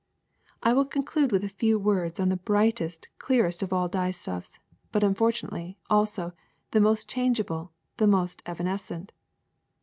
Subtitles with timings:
[0.63, 4.57] ^*I will conclude with a few words on the brightest, clearest of all dyestuffs,
[4.91, 6.33] but unfortunately, also,
[6.71, 9.11] the most changeable, the most evanescent.